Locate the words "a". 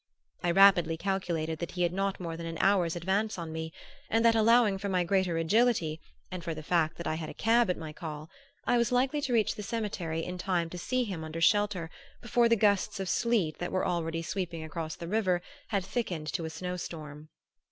7.29-7.35, 16.45-16.49